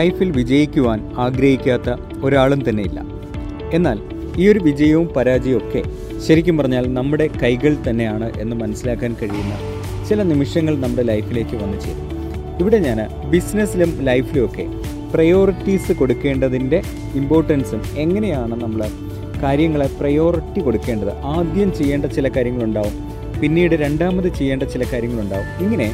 ലൈഫിൽ 0.00 0.28
വിജയിക്കുവാൻ 0.38 0.98
ആഗ്രഹിക്കാത്ത 1.24 1.88
ഒരാളും 2.26 2.60
തന്നെയില്ല. 2.68 3.00
എന്നാൽ 3.76 3.98
ഈ 4.40 4.44
ഒരു 4.52 4.60
വിജയവും 4.68 5.08
പരാജയവും 5.16 5.62
ഒക്കെ 5.66 5.82
ശരിക്കും 6.26 6.56
പറഞ്ഞാൽ 6.58 6.84
നമ്മുടെ 6.98 7.26
കൈകൾ 7.42 7.72
തന്നെയാണ് 7.86 8.26
എന്ന് 8.42 8.56
മനസ്സിലാക്കാൻ 8.62 9.12
കഴിയുന്ന 9.20 9.54
ചില 10.08 10.22
നിമിഷങ്ങൾ 10.30 10.74
നമ്മുടെ 10.84 11.04
ലൈഫിലേക്ക് 11.10 11.56
വന്നു 11.62 11.78
ചേരും. 11.84 12.06
ഇവിടെ 12.60 12.78
ഞാൻ 12.86 12.98
ബിസിനസ്സിലും 13.32 13.90
ലൈഫിലും 14.08 14.44
ഒക്കെ 14.44 14.64
പ്രയോറിറ്റീസ് 15.12 15.92
കൊടുക്കേണ്ടതിന്റെ 16.00 16.78
ഇമ്പോർട്ടൻസും 17.20 17.80
എങ്ങനെയാണ് 18.04 18.54
നമ്മൾ 18.62 18.82
കാര്യങ്ങളെ 19.44 19.88
പ്രയോറിറ്റി 20.00 20.60
കൊടുക്കേണ്ടത്? 20.66 21.12
ആദ്യം 21.34 21.70
ചെയ്യേണ്ട 21.78 22.06
ചില 22.16 22.28
കാര്യങ്ങളുണ്ടാവും 22.36 22.96
പിന്നീട് 23.40 23.74
രണ്ടാമത് 23.84 24.28
ചെയ്യേണ്ട 24.38 24.64
ചില 24.72 24.82
കാര്യങ്ങളുണ്ടാവും. 24.92 25.48
ഇങ്ങനെ 25.64 25.88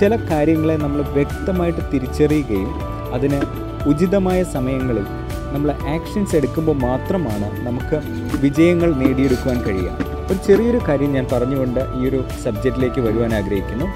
ചില 0.00 0.16
കാര്യങ്ങളെ 0.30 0.76
നമ്മൾ 0.84 1.00
വ്യക്തമായിട്ട് 1.16 1.82
തിരിച്ചറിയുകയും 1.92 2.72
അതിന് 3.14 3.40
ഉചിതമായ 3.88 4.42
സമയങ്ങളിൽ 4.42 5.06
നമ്മൾ 5.52 5.70
ആക്ഷൻസ് 5.70 6.36
എടുക്കുമ്പോൾ 6.36 6.76
മാത്രമാണ് 6.76 7.66
നമുക്ക് 7.66 8.00
വിജയങ്ങൾ 8.40 8.94
നേടിയെടുക്കുവാൻ 8.94 9.62
കഴിയുക. 9.62 9.90
ഒരു 10.30 10.38
ചെറിയൊരു 10.46 10.80
കാര്യം 10.88 11.12
ഞാൻ 11.12 11.26
പറഞ്ഞുകൊണ്ട് 11.32 11.80
ഈ 11.80 12.08
ഒരു 12.08 12.24
സബ്ജക്റ്റിലേക്ക് 12.44 13.00
വരുവാൻ 13.00 13.34
ആഗ്രഹിക്കുന്നു. 13.34 13.86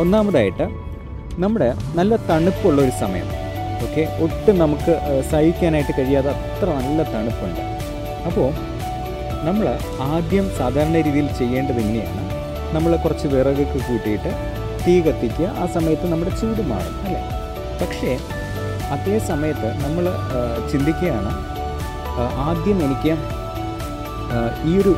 ഒന്നാമതായിട്ട് 0.00 0.68
നമ്മുടെ 1.38 1.74
നല്ല 1.94 2.16
തണുപ്പുള്ള 2.16 2.82
ഒരു 2.82 2.92
സമയം. 3.00 3.28
ഓക്കെ 3.86 4.18
ഒട്ടും 4.22 4.58
നമുക്ക് 4.58 5.22
സഹിക്കാനായിട്ട് 5.30 5.92
കഴിയാതെ 5.98 6.30
അത്ര 6.30 6.66
നല്ല 6.68 7.02
തണുപ്പുണ്ട്. 7.02 7.60
അപ്പോൾ 8.26 8.50
നമ്മൾ 9.44 9.66
ആദ്യം 10.00 10.50
സാധാരണ 10.58 10.94
രീതിയിൽ 10.94 11.26
ചെയ്യേണ്ടത് 11.38 11.76
ഇങ്ങനെയാണ്. 11.76 12.22
നമ്മൾ 12.74 12.96
കുറച്ച് 12.96 13.26
വിറകൊക്കെ 13.26 13.78
കൂട്ടിയിട്ട് 13.88 14.30
തീ 14.86 15.00
കത്തിക്കുക. 15.00 15.46
ആ 15.46 15.66
സമയത്ത് 15.66 16.12
നമ്മുടെ 16.12 16.30
ചൂട് 16.30 16.62
മാറും 16.68 16.96
അല്ലേ? 17.06 17.22
പക്ഷേ 17.82 18.18
അതേ 18.94 19.16
സമയത്ത് 19.30 19.68
നമ്മൾ 19.84 20.04
ചിന്തിക്കുകയാണ് 20.72 21.32
ആദ്യം 22.48 22.78
എനിക്ക് 22.86 23.12
ഈ 24.70 24.74
ഒരു 24.82 24.92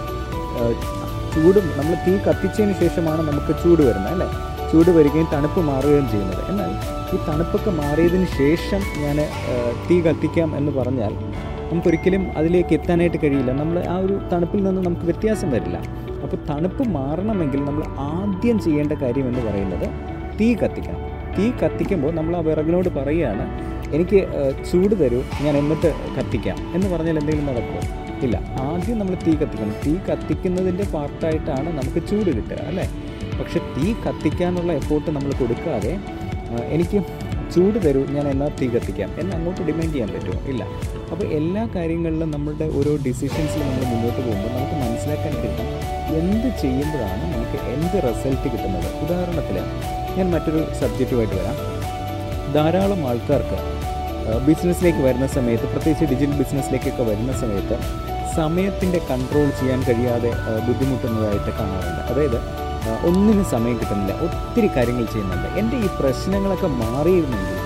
ചൂടും 1.32 1.66
നമ്മൾ 1.78 1.94
തീ 2.04 2.12
കത്തിച്ചതിന് 2.26 2.74
ശേഷമാണ് 2.82 3.22
നമുക്ക് 3.28 3.52
ചൂട് 3.62 3.82
വരുന്നത് 3.88 4.12
അല്ലേ? 4.12 4.28
ചൂട് 4.70 4.90
വരികയും 4.96 5.28
തണുപ്പ് 5.34 5.60
മാറുകയും 5.68 6.06
ചെയ്യുന്നത്. 6.12 6.42
എന്നാൽ 6.50 6.70
ഈ 7.14 7.18
തണുപ്പൊക്കെ 7.28 7.70
മാറിയതിന് 7.80 8.26
ശേഷം 8.40 8.82
ഞാൻ 9.04 9.18
തീ 9.88 9.96
കത്തിക്കാം 10.06 10.50
എന്ന് 10.58 10.72
പറഞ്ഞാൽ 10.78 11.12
നമുക്കൊരിക്കലും 11.70 12.22
അതിലേക്ക് 12.40 12.72
എത്താനായിട്ട് 12.78 13.18
കഴിയില്ല. 13.22 13.52
നമ്മൾ 13.60 13.76
ആ 13.94 13.96
ഒരു 14.04 14.14
തണുപ്പിൽ 14.32 14.60
നിന്ന് 14.66 14.82
നമുക്ക് 14.86 15.06
വ്യത്യാസം 15.10 15.48
വരില്ല. 15.54 15.78
അപ്പോൾ 16.24 16.38
തണുപ്പ് 16.50 16.84
മാറണമെങ്കിൽ 16.98 17.60
നമ്മൾ 17.68 17.82
ആദ്യം 18.14 18.56
ചെയ്യേണ്ട 18.66 18.94
കാര്യം 19.02 19.26
എന്ന് 19.30 19.42
പറയുന്നത് 19.48 19.86
തീ 20.38 20.48
കത്തിക്കണം. 20.62 21.02
തീ 21.36 21.46
കത്തിക്കുമ്പോൾ 21.62 22.12
നമ്മൾ 22.18 22.34
ആ 22.38 22.42
വിറകിനോട് 22.48 22.88
പറയുകയാണ് 22.98 23.44
എനിക്ക് 23.96 24.20
ചൂട് 24.70 24.94
തരൂ 25.02 25.20
ഞാൻ 25.44 25.54
എന്നിട്ട് 25.60 25.90
കത്തിക്കാം 26.16 26.58
എന്ന് 26.76 26.88
പറഞ്ഞാൽ 26.94 27.16
എന്തെങ്കിലും 27.20 27.46
നടക്കുമോ? 27.50 27.82
ഇല്ല. 28.26 28.36
ആദ്യം 28.66 28.96
നമ്മൾ 29.00 29.14
തീ 29.26 29.32
കത്തിക്കണം. 29.40 29.74
തീ 29.84 29.92
കത്തിക്കുന്നതിന്റെ 30.08 30.84
പാർട്ടായിട്ടാണ് 30.94 31.68
നമുക്ക് 31.78 32.00
ചൂട് 32.10 32.30
കിട്ടുക 32.36 32.58
അല്ലേ? 32.70 32.86
പക്ഷെ 33.40 33.58
തീ 33.74 33.86
കത്തിക്കാനുള്ള 34.04 34.72
എഫോർട്ട് 34.80 35.10
നമ്മൾ 35.16 35.32
കൊടുക്കാതെ 35.40 35.92
എനിക്ക് 36.76 36.98
ചൂട് 37.54 37.78
തരൂ 37.84 38.00
ഞാൻ 38.16 38.26
എന്നാൽ 38.32 38.50
തീ 38.60 38.66
കത്തിക്കാം 38.74 39.10
എന്നെ 39.20 39.32
അങ്ങോട്ട് 39.36 39.62
ഡിമാൻഡ് 39.68 39.92
ചെയ്യാൻ 39.92 40.10
പറ്റുമോ? 40.14 40.38
ഇല്ല. 40.52 40.62
അപ്പോൾ 41.12 41.26
എല്ലാ 41.38 41.62
കാര്യങ്ങളിലും 41.76 42.30
നമ്മളുടെ 42.36 42.66
ഓരോ 42.78 42.92
ഡിസിഷൻസിൽ 43.06 43.62
നമ്മൾ 43.68 43.84
മുന്നോട്ട് 43.92 44.20
പോകുമ്പോൾ 44.26 44.50
നമുക്ക് 44.56 44.76
മനസ്സിലാക്കാൻ 44.82 45.34
കിട്ടും 45.42 45.68
എന്ത് 46.20 46.48
ചെയ്യുമ്പോഴാണ് 46.62 47.24
നമുക്ക് 47.34 47.58
എന്ത് 47.74 47.96
റിസൾട്ട് 48.08 48.46
കിട്ടുന്നത്. 48.52 48.88
ഉദാഹരണത്തിൽ 49.04 49.58
ഞാൻ 50.18 50.28
മറ്റൊരു 50.34 50.62
സബ്ജക്റ്റുമായിട്ട് 50.80 51.36
വരാം. 51.40 51.58
ധാരാളം 52.56 53.00
ആൾക്കാർക്ക് 53.08 53.58
ബിസിനസ്സിലേക്ക് 54.46 54.98
വരുന്ന 54.98 55.26
സമയത്ത് 55.26 55.64
പ്രത്യേകിച്ച് 55.64 56.06
ഡിജിറ്റൽ 56.12 56.36
ബിസിനസ്സിലേക്കൊക്കെ 56.42 57.02
വരുന്ന 57.02 57.32
സമയത്ത് 57.32 57.76
സമയത്തിന്റെ 58.36 59.00
കൺട്രോൾ 59.10 59.50
ചെയ്യാൻ 59.60 59.80
കഴിയാതെ 59.88 60.30
ബുദ്ധിമുട്ടുന്നതായിട്ട് 60.68 61.50
കാണാറുണ്ട്. 61.58 62.02
അതായത് 62.12 62.38
ഒന്നിനും 63.06 63.44
സമയം 63.44 63.76
കിട്ടുന്നില്ല. 63.80 64.12
ഒത്തിരി 64.26 64.68
കാര്യങ്ങൾ 64.76 65.04
ചെയ്യുന്നുണ്ട്. 65.04 65.48
എന്റെ 65.60 65.76
ഈ 65.76 65.88
പ്രശ്നങ്ങളൊക്കെ 66.00 66.66
മാറിയിരുന്നെങ്കിൽ 66.66 67.56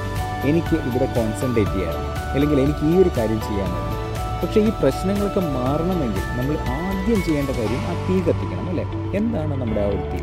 എനിക്ക് 0.50 0.77
ഇവിടെ 0.89 1.06
കോൺസെൻട്രേറ്റ് 1.17 1.71
ചെയ്യാം 1.71 1.99
അല്ലെങ്കിൽ 2.34 2.61
എനിക്ക് 2.61 2.84
ഈ 2.91 3.03
ഒരു 3.03 3.11
കാര്യം 3.19 3.41
ചെയ്യാമായിരുന്നു. 3.41 3.99
പക്ഷേ 4.43 4.61
ഈ 4.61 4.71
പ്രശ്നങ്ങളൊക്കെ 4.83 5.41
മാറണമെങ്കിൽ 5.41 6.25
നമ്മൾ 6.39 6.55
ആദ്യം 6.77 7.21
ചെയ്യേണ്ട 7.27 7.50
കാര്യം 7.50 7.83
ആ 7.91 7.93
തീ 8.06 8.17
കത്തിക്കണം 8.21 8.69
അല്ലേ? 8.69 8.84
എന്താണ് 9.19 9.61
നമ്മുടെ 9.61 9.81
ആ 9.81 9.87
ഒരു 9.87 10.03
തീ? 10.12 10.21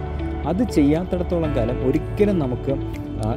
അത് 0.52 0.64
ചെയ്യാത്തിടത്തോളം 0.78 1.52
കാലം 1.58 1.78
ഒരിക്കലും 1.90 2.38
നമുക്ക് 2.46 2.74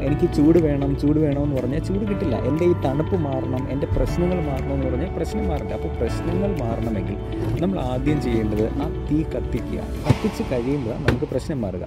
എനിക്ക് 0.06 0.26
ചൂട് 0.36 0.58
വേണം 0.64 0.90
ചൂട് 1.02 1.18
വേണമെന്ന് 1.22 1.56
പറഞ്ഞാൽ 1.56 1.80
ചൂട് 1.86 2.04
കിട്ടില്ല. 2.10 2.36
എന്റെ 2.48 2.64
ഈ 2.72 2.74
തണുപ്പ് 2.84 3.16
മാറണം 3.24 3.62
എന്റെ 3.72 3.86
പ്രശ്നങ്ങൾ 3.94 4.38
മാറണം 4.48 4.72
എന്ന് 4.74 4.86
പറഞ്ഞാൽ 4.86 5.10
പ്രശ്നം 5.16 5.44
മാറില്ല 5.50 5.72
അപ്പോൾ 5.78 5.92
പ്രശ്നങ്ങൾ 6.00 6.50
മാറണമെങ്കിൽ 6.62 7.16
നമ്മൾ 7.62 7.78
ആദ്യം 7.92 8.18
ചെയ്യേണ്ടത് 8.26 8.64
ആ 8.82 8.86
തീ 9.08 9.18
കത്തിക്കുക. 9.34 9.80
കത്തിച്ച് 10.06 10.42
കഴിയുമ്പോൾ 10.52 10.94
നമുക്ക് 11.06 11.28
പ്രശ്നം 11.32 11.60
മാറുക. 11.66 11.86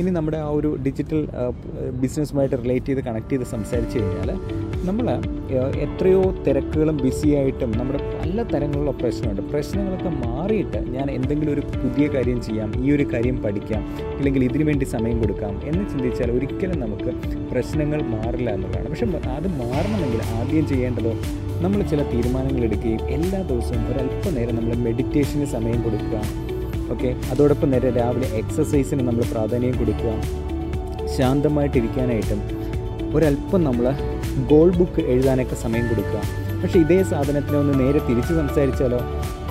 ഇനി 0.00 0.10
നമ്മുടെ 0.18 0.38
ആ 0.46 0.48
ഒരു 0.58 0.70
ഡിജിറ്റൽ 0.86 1.20
ബിസിനസ്സുമായിട്ട് 2.02 2.56
റിലേറ്റ് 2.64 2.86
ചെയ്ത് 2.86 3.02
കണക്ട് 3.08 3.30
ചെയ്ത് 3.34 3.46
സംസാരിച്ച് 3.54 3.98
കഴിഞ്ഞാൽ 3.98 4.30
നമ്മൾ 4.88 5.06
എത്രയോ 5.84 6.20
തിരക്കുകളും 6.46 6.96
ബിസിയായിട്ടും 7.04 7.70
നമ്മുടെ 7.78 8.00
പല 8.14 8.36
തരങ്ങളിലുള്ള 8.52 8.92
പ്രശ്നമുണ്ട്. 9.00 9.40
പ്രശ്നങ്ങളൊക്കെ 9.52 10.10
മാറിയിട്ട് 10.24 10.80
ഞാൻ 10.96 11.06
എന്തെങ്കിലും 11.16 11.52
ഒരു 11.54 11.62
പുതിയ 11.74 12.06
കാര്യം 12.14 12.38
ചെയ്യാം 12.46 12.70
ഈ 12.84 12.92
ഒരു 12.96 13.04
കാര്യം 13.12 13.36
പഠിക്കാം 13.44 13.82
അല്ലെങ്കിൽ 14.16 14.42
ഇതിനു 14.48 14.64
വേണ്ടി 14.68 14.86
സമയം 14.94 15.16
കൊടുക്കാം 15.22 15.54
എന്ന് 15.68 15.82
ചിന്തിച്ചാൽ 15.92 16.30
ഒരിക്കലും 16.36 16.78
നമുക്ക് 16.84 17.12
പ്രശ്നങ്ങൾ 17.52 18.00
മാറില്ല 18.14 18.50
എന്നുള്ളതാണ്. 18.56 18.88
പക്ഷെ 18.92 19.06
അത് 19.38 19.48
മാറണമെങ്കിൽ 19.62 20.20
ആദ്യം 20.38 20.66
ചെയ്യേണ്ടത് 20.72 21.12
നമ്മൾ 21.64 21.80
ചില 21.92 22.00
തീരുമാനങ്ങൾ 22.12 22.62
എടുക്കുകയും 22.68 23.02
എല്ലാ 23.16 23.40
ദിവസവും 23.50 23.84
ഒരല്പനേരം 23.92 24.56
നമ്മൾ 24.56 24.74
മെഡിറ്റേഷന് 24.86 25.46
സമയം 25.56 25.80
കൊടുക്കുക. 25.86 26.18
ഓക്കെ? 26.94 27.10
അതോടൊപ്പം 27.32 27.70
നേരെ 27.74 27.90
രാവിലെ 28.00 28.28
എക്സസൈസിന് 28.40 29.04
നമ്മൾ 29.08 29.24
പ്രാധാന്യം 29.32 29.78
കൊടുക്കുക. 29.78 30.12
ശാന്തമായിട്ടിരിക്കാനായിട്ടും 31.16 32.42
ഒരല്പം 33.16 33.60
നമ്മൾ 33.64 33.86
ഗോൾ 34.36 34.76
ബുക്ക് 34.76 35.00
എഴുതാനൊക്കെ 35.00 35.54
സമയം 35.54 35.88
കൊടുക്കുക. 35.88 36.20
പക്ഷേ 36.62 36.80
ഇതേ 36.80 37.02
സാധനത്തിനെ 37.02 37.58
ഒന്ന് 37.58 37.80
നേരെ 37.80 37.98
തിരിച്ച് 37.98 38.34
സംസാരിച്ചാലോ? 38.34 39.00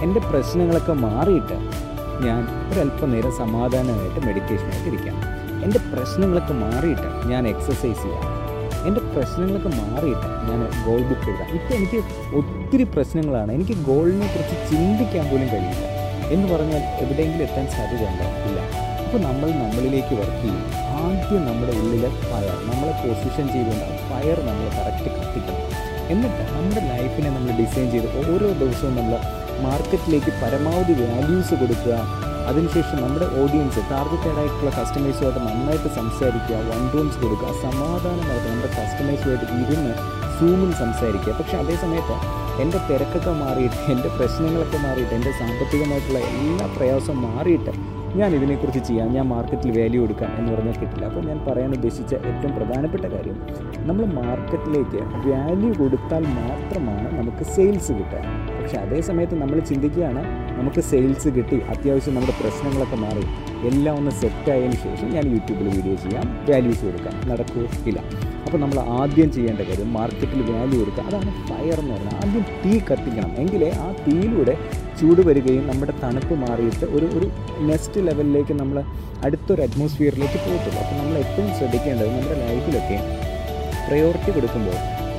എന്റെ 0.04 0.20
പ്രശ്നങ്ങളൊക്കെ 0.20 0.94
മാറിയിട്ട് 0.94 1.86
ഞാൻ 2.26 2.72
ഒരല്പം 2.72 3.12
നേരം 3.12 3.38
സമാധാനമായിട്ട് 3.38 4.28
മെഡിറ്റേഷനായിട്ട് 4.28 4.88
ഇരിക്കാം. 4.88 5.22
എന്റെ 5.64 5.80
പ്രശ്നങ്ങളൊക്കെ 5.94 6.54
മാറിയിട്ട് 6.54 7.28
ഞാൻ 7.28 7.48
എക്സസൈസ് 7.48 7.82
ചെയ്യാം. 7.82 8.46
എന്റെ 8.88 9.00
പ്രശ്നങ്ങളൊക്കെ 9.00 9.70
മാറിയിട്ട് 9.70 10.28
ഞാൻ 10.50 10.86
ഗോൾ 10.86 11.02
ബുക്ക് 11.02 11.30
എഴുതാം. 11.30 11.54
ഇപ്പോൾ 11.54 11.74
എനിക്ക് 11.74 11.98
ഒത്തിരി 12.36 12.84
പ്രശ്നങ്ങളാണ്. 12.84 13.52
എനിക്ക് 13.52 13.72
ഗോളിനെ 13.72 14.28
കുറിച്ച് 14.28 14.72
ചിന്തിക്കാൻ 14.72 15.26
പോലും 15.26 15.48
കഴിയില്ല. 15.48 15.86
എന്ന് 16.28 16.54
പറഞ്ഞാൽ 16.54 16.78
എവിടെയെങ്കിലും 16.78 17.44
എത്താൻ 17.44 17.68
സാധ്യതയുണ്ടോ? 17.68 18.26
ഇല്ല. 18.50 18.86
അപ്പോൾ 19.16 19.28
നമ്മൾ 19.32 19.50
നമ്മളിലേക്ക് 19.60 20.14
വർക്ക് 20.20 20.40
ചെയ്യും. 20.40 20.64
ആദ്യം 21.02 21.44
നമ്മുടെ 21.50 21.74
ഉള്ളിലെ 21.82 22.10
ഫയർ 22.30 22.56
നമ്മളെ 22.70 22.94
പൊസിഷൻ 23.02 23.46
ചെയ്തുകൊണ്ട് 23.54 23.86
ആ 23.86 23.94
ഫയർ 24.10 24.38
നമ്മൾ 24.48 24.66
കറക്റ്റ് 24.78 25.10
കത്തിക്കണം. 25.18 25.62
എന്നിട്ട് 26.14 26.42
നമ്മുടെ 26.56 26.82
ലൈഫിനെ 26.90 27.30
നമ്മൾ 27.36 27.52
ഡിസൈൻ 27.60 27.88
ചെയ്ത് 27.94 28.10
ഓരോ 28.22 28.48
ദിവസവും 28.62 28.94
നമ്മൾ 29.00 29.14
മാർക്കറ്റിലേക്ക് 29.66 30.32
പരമാവധി 30.42 30.96
വാല്യൂസ് 31.02 31.54
കൊടുക്കുക. 31.62 31.96
അതിനുശേഷം 32.50 32.98
നമ്മുടെ 33.06 33.28
ഓഡിയൻസ് 33.44 33.84
ടാർഗറ്റഡായിട്ടുള്ള 33.92 34.74
കസ്റ്റമേഴ്സുമായിട്ട് 34.80 35.42
നന്നായിട്ട് 35.48 35.92
സംസാരിക്കുക 36.00 36.60
വൺ 36.72 36.84
റൂംസ് 36.96 37.20
കൊടുക്കുക 37.24 37.54
സമാധാനമായിട്ട് 37.66 38.48
നമ്മുടെ 38.52 38.72
കസ്റ്റമേഴ്സുമായിട്ട് 38.80 39.48
ഇരുന്ന് 39.62 39.94
സൂമിൽ 40.40 40.74
സംസാരിക്കുക. 40.84 41.34
പക്ഷേ 41.40 41.58
അതേ 41.64 41.78
സമയത്ത് 41.86 42.18
എന്റെ 42.64 42.80
തിരക്കൊക്കെ 42.90 43.34
മാറിയിട്ട് 43.44 43.80
എന്റെ 43.94 44.10
പ്രശ്നങ്ങളൊക്കെ 44.18 44.78
മാറിയിട്ട് 44.86 45.14
എന്റെ 45.18 45.32
സാമ്പത്തികമായിട്ടുള്ള 45.40 46.20
എല്ലാ 46.30 46.66
പ്രയാസവും 46.76 47.18
മാറിയിട്ട് 47.28 47.72
ഞാൻ 48.20 48.30
ഇതിനെക്കുറിച്ച് 48.36 48.82
ചെയ്യാം. 48.88 49.08
ഞാൻ 49.16 49.26
മാർക്കറ്റിൽ 49.32 49.72
വാല്യൂ 49.78 50.02
കൊടുക്കാം 50.02 50.30
എന്ന് 50.40 50.50
പറഞ്ഞാൽ 50.54 50.76
കിട്ടില്ല. 50.82 51.06
അപ്പോൾ 51.10 51.24
ഞാൻ 51.30 51.40
പറയാൻ 51.48 51.72
ഉദ്ദേശിച്ച 51.78 52.14
ഏറ്റവും 52.30 52.52
പ്രധാനപ്പെട്ട 52.58 53.06
കാര്യം 53.06 53.38
നമ്മൾ 53.88 54.06
മാർക്കറ്റിലേക്ക് 54.20 55.00
വാല്യൂ 55.28 55.72
കൊടുത്താൽ 55.80 56.24
മാത്രമാണ് 56.40 57.10
നമുക്ക് 57.20 57.46
സെയിൽസ് 57.56 57.92
കിട്ടുക. 58.00 58.22
പക്ഷേ 58.60 58.78
അതേ 58.84 59.02
സമയത്ത് 59.10 59.42
നമ്മൾ 59.42 59.60
ചിന്തിക്കുകയാണ് 59.72 60.24
നമുക്ക് 60.60 60.84
സെയിൽസ് 60.92 61.32
കിട്ടി 61.38 61.60
അത്യാവശ്യം 61.74 62.16
നമ്മുടെ 62.16 62.38
പ്രശ്നങ്ങളൊക്കെ 62.44 63.00
മാറി. 63.06 63.26
എല്ലാം 63.70 63.98
ഒന്ന് 63.98 64.12
സെറ്റായതിന് 64.12 64.78
ശേഷം 64.86 65.08
ഞാൻ 65.16 65.26
യൂട്യൂബിൽ 65.34 65.68
വീഡിയോ 65.76 65.96
ചെയ്യാം. 65.96 66.46
വാല്യൂസ് 66.50 66.82
കൊടുക്കാം. 66.86 67.30
നടക്കുമോ 67.30 67.68
ഇല്ല. 67.90 68.00
അപ്പോൾ 68.46 68.58
നമ്മൾ 68.58 68.80
ആദ്യം 68.80 69.32
ചെയ്യേണ്ട 69.32 69.60
കാര്യം 69.60 69.94
മാർക്കറ്റിൽ 69.94 70.42
വാല്യൂ 70.52 70.80
കൊടുക്കുക. 70.80 71.04
അതാണ് 71.04 71.32
ഫയർ 71.50 71.80
എന്ന് 71.80 71.94
പറഞ്ഞാൽ 71.94 72.16
ആദ്യം 72.24 72.46
തീ 72.64 72.80
കത്തിക്കണം. 72.80 73.32
എങ്കിലേ 73.38 73.70
ആ 73.86 73.88
തീയിലൂടെ 74.08 74.56
ചൂട് 75.00 75.22
വരികയും 75.22 75.68
നമ്മുടെ 75.68 75.94
തണുപ്പ് 76.04 76.34
മാറിയിട്ട് 76.34 76.86
ഒരു 76.86 77.06
ഒരു 77.18 77.28
നെക്സ്റ്റ് 77.70 78.08
ലെവലിലേക്ക് 78.08 78.54
നമ്മൾ 78.54 78.84
അടുത്തൊരു 79.24 79.62
അറ്റ്മോസ്ഫിയറിലേക്ക് 79.62 80.40
പോകത്തുള്ളൂ. 80.46 80.82
അപ്പോൾ 80.84 80.98
നമ്മൾ 81.02 81.18
എപ്പോഴും 81.18 81.52
ശ്രദ്ധിക്കേണ്ടത് 81.60 82.10
നമ്മുടെ 82.10 82.38
ലൈഫിലൊക്കെ 82.48 83.00
പ്രയോറിറ്റി 83.88 84.32
കൊടുക്കുമ്പോൾ 84.32 84.78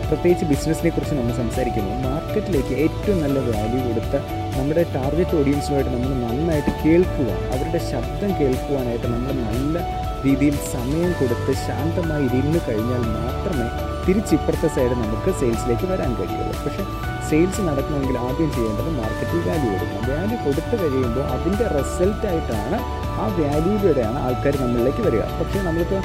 പ്രത്യേകിച്ച് 0.09 0.47
ബിസിനസ്സിനെ 0.51 0.91
കുറിച്ച് 0.93 1.15
നമ്മൾ 1.19 1.35
സംസാരിക്കുമ്പോൾ 1.43 1.97
മാർക്കറ്റിലേക്ക് 2.09 2.75
ഏറ്റവും 2.85 3.19
നല്ല 3.25 3.39
വാല്യൂ 3.49 3.81
കൊടുത്ത 3.87 4.17
നമ്മുടെ 4.59 4.83
ടാർഗറ്റ് 4.97 5.37
ഓഡിയൻസുമായിട്ട് 5.41 5.91
നമ്മൾ 5.95 6.11
നന്നായിട്ട് 6.25 6.73
കേൾക്കുക 6.83 7.31
അവരുടെ 7.55 7.81
ശബ്ദം 7.93 8.31
കേൾക്കുവാനായിട്ട് 8.41 9.09
നമ്മൾ 9.15 9.33
നല്ല 9.47 9.77
രീതിയിൽ 10.27 10.57
സമയം 10.75 11.11
കൊടുത്ത് 11.19 11.53
ശാന്തമായി 11.67 12.27
ഇരുന്ന് 12.39 12.61
കഴിഞ്ഞാൽ 12.69 13.03
മാത്രമേ 13.19 13.67
തിരിച്ചിപ്പുറത്തെ 14.07 14.69
സൈഡ് 14.77 14.95
നമുക്ക് 15.03 15.31
സെയിൽസിലേക്ക് 15.41 15.87
വരാൻ 15.93 16.11
കഴിയുള്ളൂ. 16.19 16.53
പക്ഷേ 16.65 16.83
സെയിൽസ് 17.29 17.63
നടക്കണമെങ്കിൽ 17.69 18.17
ആദ്യം 18.27 18.51
ചെയ്യേണ്ടത് 18.57 18.91
മാർക്കറ്റിൽ 18.99 19.41
വാല്യൂ 19.49 19.71
കൊടുക്കണം. 19.73 20.05
വാല്യൂ 20.11 20.37
കൊടുത്തു 20.45 20.77
കഴിയുമ്പോൾ 20.83 21.25
അതിന്റെ 21.37 21.67
റിസൾട്ടായിട്ടാണ് 21.77 22.79
ആ 23.23 23.27
വാല്യൂയിലൂടെയാണ് 23.39 24.19
ആൾക്കാർ 24.27 24.57
നമ്മളിലേക്ക് 24.65 25.03
വരിക. 25.07 25.25
പക്ഷേ 25.41 25.61
നമ്മളിപ്പോൾ 25.69 26.03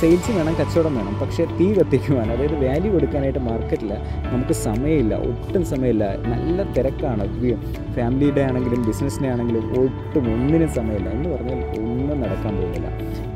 സെയിൽസ് 0.00 0.30
വേണം 0.30 0.54
കച്ചവടം 0.60 0.94
വേണം. 0.98 1.14
പക്ഷേ 1.22 1.44
തീ 1.58 1.72
കത്തിക്കുവാൻ 1.72 2.32
അതായത് 2.32 2.66
വാല്യൂ 2.66 2.92
കൊടുക്കാനായിട്ട് 2.92 3.38
മാർക്കറ്റിൽ 3.38 3.92
നമുക്ക് 4.32 4.52
സമയമില്ല 4.52 5.14
ഒട്ടും 5.14 5.64
സമയമില്ല. 5.64 6.04
നല്ല 6.32 6.62
തിരക്കാണ്. 6.62 7.24
ഫാമിലി 7.28 7.56
ഫാമിലിയുടെ 7.96 8.40
ആണെങ്കിലും 8.40 8.82
ബിസിനസ്സിനെ 8.88 9.30
ആണെങ്കിലും 9.30 9.64
ഒട്ടും 9.80 10.28
ഒന്നിനും 10.34 10.68
സമയമില്ല. 10.68 11.10
എന്ന് 11.10 11.28
പറഞ്ഞാൽ 11.28 11.62
ഒന്നും 11.78 12.20
നടക്കാൻ 12.20 12.56
പോകുന്നില്ല. 12.56 12.88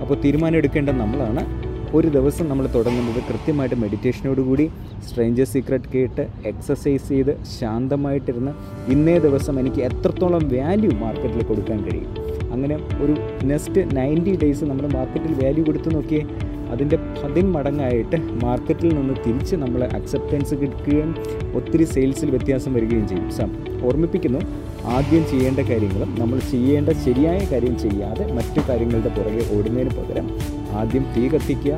അപ്പോൾ 0.02 0.14
തീരുമാനം 0.24 0.56
എടുക്കേണ്ടത് 0.56 0.96
നമ്മളാണ്. 0.96 1.70
ഒരു 1.94 2.08
ദിവസം 2.08 2.48
നമ്മൾ 2.48 2.66
തുടങ്ങുന്നത് 2.66 3.20
കൃത്യമായിട്ട് 3.28 3.74
മെഡിറ്റേഷനോടുകൂടി 3.74 4.70
സ്ട്രേഞ്ചർ 5.06 5.44
സീക്രട്ട് 5.44 5.88
കേട്ട് 5.94 6.26
എക്സസൈസ് 6.46 7.08
ചെയ്ത് 7.08 7.44
ശാന്തമായിട്ടിരുന്ന് 7.60 8.52
ഇന്നേ 8.92 9.18
ദിവസം 9.18 9.60
എനിക്ക് 9.60 9.80
എത്രത്തോളം 9.80 10.48
വാല്യൂ 10.54 10.90
മാർക്കറ്റിൽ 10.90 11.44
കൊടുക്കാൻ 11.44 11.84
കഴിയും? 11.84 12.19
അങ്ങനെ 12.52 12.76
ഒരു 13.00 13.14
നെക്സ്റ്റ് 13.44 13.96
നയന്റി 13.96 14.38
ഡേയ്സ് 14.42 14.64
നമ്മൾ 14.64 14.86
മാർക്കറ്റിൽ 14.86 15.44
വാല്യൂ 15.44 15.64
കൊടുത്ത് 15.64 15.94
നോക്കിയേ 15.94 16.22
അതിന്റെ 16.70 16.96
പതിന്മടങ്ങായിട്ട് 16.96 18.16
മാർക്കറ്റിൽ 18.16 18.94
നിന്ന് 18.94 19.14
തിരിച്ച് 19.26 19.56
നമ്മൾ 19.56 19.84
അക്സെപ്റ്റൻസ് 19.84 20.54
കിട്ടുകയും 20.54 21.14
ഒത്തിരി 21.54 21.84
സെയിൽസിൽ 21.84 22.30
വ്യത്യാസം 22.30 22.74
വരികയും 22.74 23.08
ചെയ്യും. 23.08 23.30
സം 23.30 23.50
ഓർമ്മിപ്പിക്കുന്നു 23.84 24.38
ആദ്യം 24.84 25.24
ചെയ്യേണ്ട 25.30 25.58
കാര്യങ്ങളും 25.58 26.20
നമ്മൾ 26.20 26.38
ചെയ്യേണ്ട 26.38 26.88
ശരിയായ 26.88 27.48
കാര്യം 27.52 27.78
ചെയ്യാതെ 27.78 28.32
മറ്റു 28.32 28.60
കാര്യങ്ങളുടെ 28.68 29.08
പുറകെ 29.08 29.58
ഓടുന്നതിന് 29.58 29.90
പകരം 29.90 30.38
ആദ്യം 30.70 31.06
തീ 31.16 31.28
കത്തിക്കുക 31.28 31.74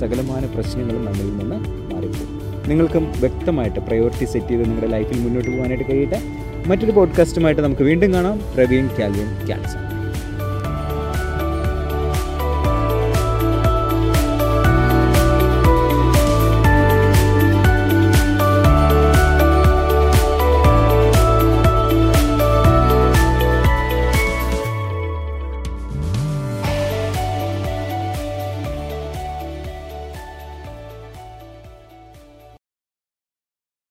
സകലമായ 0.00 0.46
പ്രശ്നങ്ങളും 0.54 1.04
നമ്മളിൽ 1.04 1.36
നിന്ന് 1.36 1.56
മാറിപ്പോകും. 1.94 2.34
നിങ്ങൾക്കും 2.68 3.12
വ്യക്തമായിട്ട് 3.20 3.80
പ്രയോറിറ്റി 3.80 4.24
സെറ്റ് 4.24 4.48
ചെയ്ത് 4.48 4.64
നിങ്ങളുടെ 4.64 4.86
ലൈഫിൽ 4.86 5.20
മുന്നോട്ട് 5.20 5.50
പോകാനായിട്ട് 5.50 5.92
കഴിയട്ടെ. 5.92 6.20
മറ്റൊരു 6.66 6.90
പോഡ്കാസ്റ്റുമായിട്ട് 6.90 7.62
നമുക്ക് 7.62 7.82
വീണ്ടും 7.82 8.12
കാണാം. 8.12 8.40
Praveen 8.54 8.88
Calvin 8.98 9.46
cancer 9.46 9.80